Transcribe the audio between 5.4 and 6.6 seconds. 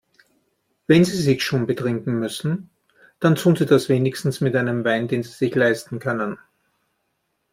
leisten können.